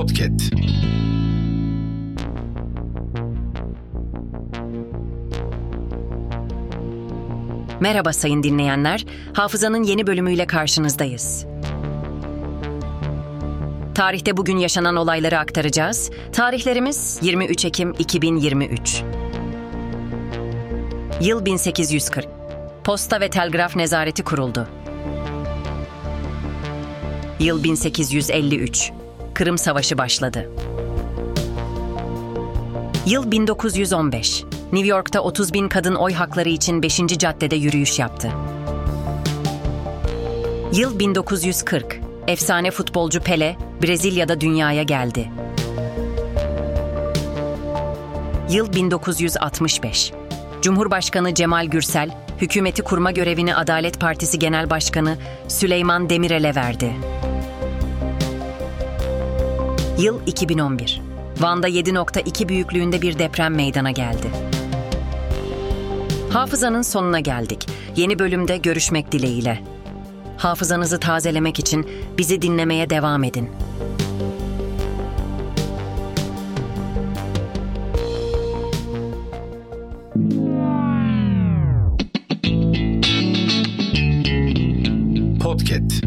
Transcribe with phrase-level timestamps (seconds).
[0.00, 0.54] Podcast.
[7.80, 9.06] Merhaba sayın dinleyenler.
[9.32, 11.46] Hafızanın yeni bölümüyle karşınızdayız.
[13.94, 16.10] Tarihte bugün yaşanan olayları aktaracağız.
[16.32, 19.02] Tarihlerimiz 23 Ekim 2023.
[21.20, 22.26] Yıl 1840.
[22.84, 24.68] Posta ve Telgraf Nezareti kuruldu.
[27.40, 28.92] Yıl 1853.
[29.40, 30.50] Kırım Savaşı başladı.
[33.06, 34.44] Yıl 1915.
[34.72, 36.96] New York'ta 30 bin kadın oy hakları için 5.
[36.96, 38.30] caddede yürüyüş yaptı.
[40.72, 42.00] Yıl 1940.
[42.26, 45.30] Efsane futbolcu Pele, Brezilya'da dünyaya geldi.
[48.50, 50.12] Yıl 1965.
[50.62, 52.10] Cumhurbaşkanı Cemal Gürsel,
[52.40, 55.16] hükümeti kurma görevini Adalet Partisi Genel Başkanı
[55.48, 56.92] Süleyman Demirel'e verdi.
[60.00, 61.00] Yıl 2011.
[61.40, 64.30] Van'da 7.2 büyüklüğünde bir deprem meydana geldi.
[66.32, 67.66] Hafızanın sonuna geldik.
[67.96, 69.64] Yeni bölümde görüşmek dileğiyle.
[70.36, 73.50] Hafızanızı tazelemek için bizi dinlemeye devam edin.
[85.40, 86.04] Podcast